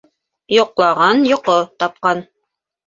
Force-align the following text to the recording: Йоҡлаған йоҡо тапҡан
Йоҡлаған 0.57 1.23
йоҡо 1.31 1.59
тапҡан 1.85 2.29